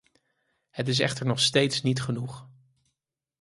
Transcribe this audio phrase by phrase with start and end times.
[0.69, 2.49] Het is echter nog steeds niet genoeg.